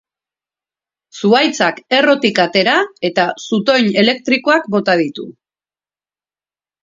Zuhaitzak 1.19 1.81
errotik 1.97 2.39
atera 2.45 2.73
eta 3.11 3.25
zutoin 3.43 3.91
elektrikoak 4.05 4.67
bota 4.77 4.95
ditu. 5.05 5.27